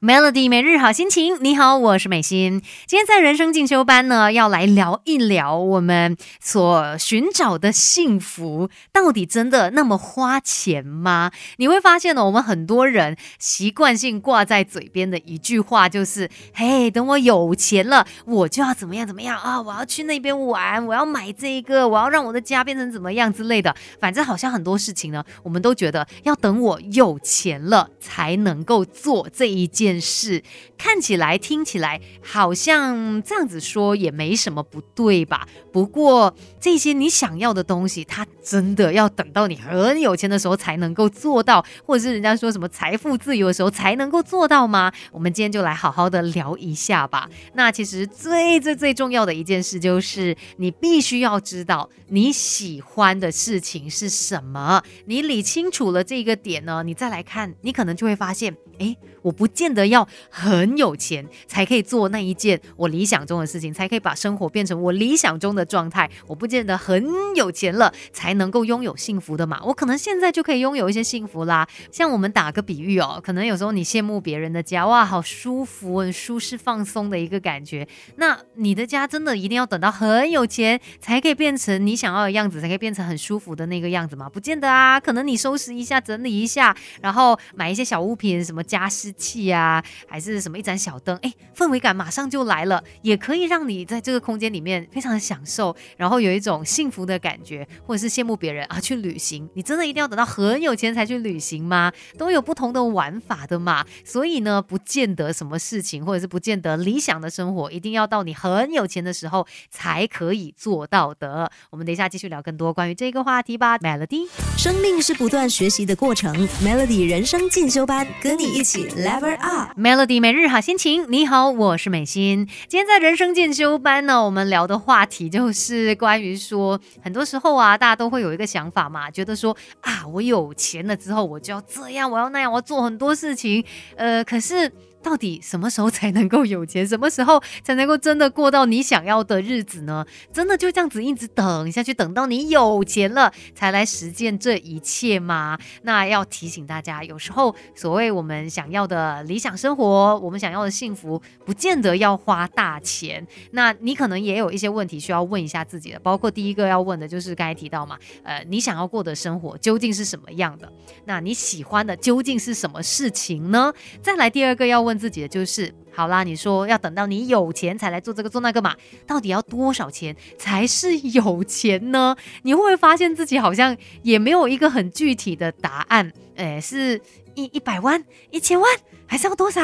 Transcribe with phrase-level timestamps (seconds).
[0.00, 2.62] Melody 每日好心情，你好，我是美心。
[2.86, 11.32] 今天在人生进修班呢，要来聊一聊我们所寻找的幸福，到底真的那么花钱吗？
[11.56, 19.60] 你会发现呢，我们很多人习惯性挂在嘴边的一句话就是：“嘿，等我有钱了，我就要怎么样怎么样啊！
[19.60, 23.74] 我要去那边玩，我要买这个，我要让我的家变成怎么样之类的。
[23.98, 30.42] 反正好像很多事情呢，我们都觉得要等我有钱了才能够做这一件。”件事
[30.76, 35.48] 看起来、听起来好像这样子说也没什么不对吧？
[35.72, 44.92] 不过这些你想要的东西，它真的要等到你很有钱的时候才能够做到，或者是人家说什么财富自由的时候才能够做到吗？
[45.12, 47.28] 我们今天就来好好的聊一下吧。
[47.54, 54.82] 那其实最最最重要的一件事就是，你必须要知道你喜欢的事情是什么。
[55.06, 59.88] 你理清楚了这个点呢，你再来看，你可能就会发现，哎，我不见得。
[59.88, 66.10] 要很有钱才可以做那一件我理想中的事情，才可以把生活变成我理想中的状态。
[66.26, 67.02] 我不见得很
[67.34, 71.66] 有钱了才能够拥有幸福的嘛，我可能现在就可以拥有一些幸福啦。
[71.90, 77.88] 像我们打个比喻哦，可能有时候你羡慕别人的家，哇，好舒服、很舒适、放松的一个感觉。
[78.16, 84.28] 那你的家真的一定要等到很有钱才可以变成你想要的样子，才可以变成很舒服的那个样子吗？
[84.28, 89.82] 不见得啊，可能你收拾一下、整理一下，然后买一些小物品，什么家饰湿器啊。
[90.06, 99.48] 还是什么一盏小灯，哎，氛围感马上就来了，也可以让你在这个空间里面非常的享受，然后有一种幸福的感觉，或者是羡慕别人啊去旅行。
[99.54, 101.92] 你真的一定要等到很有钱才去旅行吗？
[102.18, 103.84] 都有不同的玩法的嘛。
[104.04, 111.50] 所以呢，不见得什么事情，或者是不见得理想的生活，一定要到你很有钱的时候才可以做到的。
[111.70, 113.78] 我们等一下继续聊更多关于这个话题吧。
[113.78, 119.78] Melody，生命是不断学习的过程，Melody 人生进修班，跟你一起 Level Up。
[119.78, 122.48] Melody 每日好心情，你好，我是美心。
[122.66, 133.64] 今天在人生进修班呢，我们聊的话题就是关于说，很多时候啊，大家都会有一个想法嘛，觉得说啊，我有钱了之后，我就要这样，我要那样，我要做很多事情。
[133.96, 134.72] 呃，可是。
[135.02, 136.86] 到底什么时候才能够有钱？
[136.88, 140.04] 什么时候才能够真的过到你想要的日子呢？
[140.32, 145.56] 真的就这样子一直等下去，等到你有钱了才来实践这一切吗？
[145.82, 153.24] 那要提醒大家，有时候所谓我们想要的理想生活，我们想要的幸福，不见得要花大钱。
[153.52, 160.70] 那你可能也有一些问题需要问一下自己的，包括第一个要问的就是刚才提到嘛，呃，你想要过的生活究竟是什么样的？
[161.04, 163.72] 那你喜欢的究竟是什么事情呢？
[164.02, 164.87] 再来第二个要。
[164.88, 168.74] 问自己的就是，好啦，你说要等到你有钱才来做这个做那个嘛？
[169.06, 172.16] 到底要多少钱才是有钱呢？
[172.42, 176.10] 你会不会发现自己好像也没有一个很具体的答案？
[176.36, 176.98] 诶，是
[177.34, 178.70] 一一百万、一千万，
[179.06, 179.60] 还是要多少？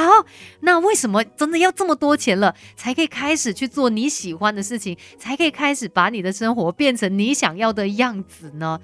[0.61, 8.79] 那为什么真的要这么多钱了，才可以开始去做你喜欢的事情，才可以开始把你的生活变成你想要的样子呢？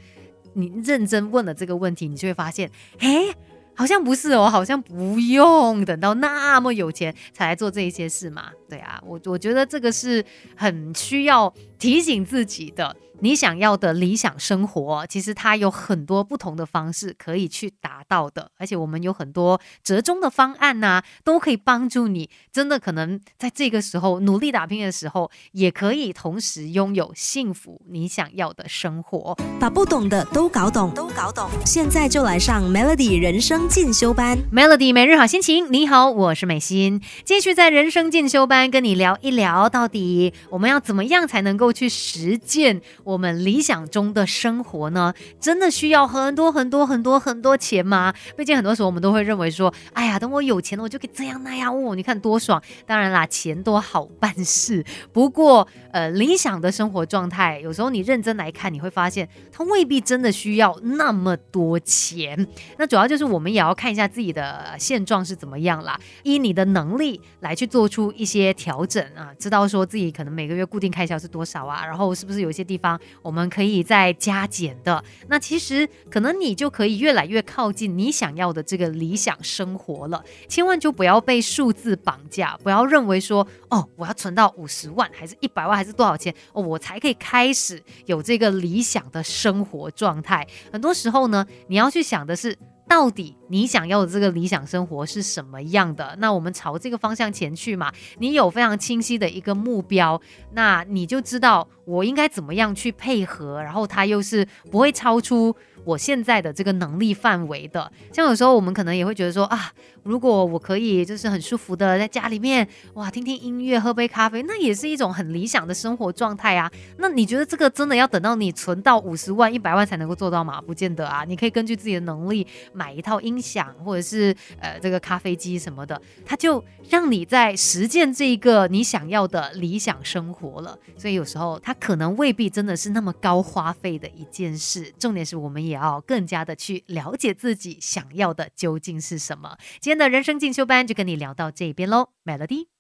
[0.55, 3.35] 你认真问了这个问题，你就会发现，诶。
[3.81, 8.51] 好像不是哦，好像不用等到那么有钱才来做这一些事嘛？
[8.69, 10.23] 对啊，我我觉得这个是
[10.55, 12.95] 很需要提醒自己的。
[13.23, 22.31] 你想要的理想生活，其实它有很多不同的方式可以去达到的，而且我们有很多折中的方案呐，都可以帮助你。
[22.51, 29.37] 真的可能在这个时候努力打拼的时候，也可以同时拥有幸福你想要的生活。
[29.61, 31.51] 把不懂的都搞懂，都搞懂。
[31.67, 34.39] 现在就来上 Melody 人生进修班。
[34.51, 42.81] Melody 每日好心情，你好，我是美心，继续在人生进修班跟你聊一聊，到底我们要怎么样才能够去实践。
[43.05, 48.15] 我们理想中的生活呢，真的需要很多很多很多很多钱吗？
[48.37, 52.63] 毕竟很多时候我们都会认为说，哎呀，等我有钱了，我就可以这样那样哦，你看多爽！
[52.87, 54.85] 当然啦，钱多好办事。
[55.13, 62.47] 不过，呃，理想的生活状态，有时候你认真来看，你会发现它未必真的需要那么多钱。
[62.79, 72.99] 那主要就是我们也要看一下自己的现状是怎么样啦，依你的能力来去做出一些调整啊，知道说自己可能每个月固定开销是多少啊，然后是不是有些地方。
[73.23, 80.23] 我们可以再加减的，那其实可能你就可以越来越靠近你想要的这个理想生活了。
[80.49, 90.47] 千万就不要被数字绑架，不要认为说哦，我要存到五十万，还是一百万，还是多少钱哦，我才可以开始有这个理想的生活状态。
[90.73, 92.57] 很多时候呢，你要去想的是。
[92.91, 96.17] 到底你想要的这个理想生活是什么样的？
[96.19, 97.93] 那我们朝这个方向前去嘛。
[98.19, 100.21] 你有非常清晰的一个目标，
[100.55, 105.55] 那你就知道我应该怎么样去配合，然后它又是不会超出
[105.85, 107.91] 我现在的这个能力范围的。
[108.13, 109.73] 像有时候我们可能也会觉得说啊，
[110.03, 116.71] 如果我可以就是很舒服的在家里面哇听听音乐喝杯咖啡，那也是一种很理想的生活状态啊。
[116.99, 120.61] 那你觉得这个真的要等到你存到五十万、一百万才能够做到吗？
[120.61, 130.79] 不见得啊，你可以根据自己的能力买一套音响或者是呃这个咖啡机什么的，它就让你在实践这一个你想要的理想生活了。
[130.97, 134.93] 所以有时候它可能未必真的是那么高花费的一件事。
[134.99, 139.57] 重点是我们也要更加的去了解自己想要的究竟是什么。
[139.81, 142.80] 今天的人生进修班就跟你聊到这边喽，Melody。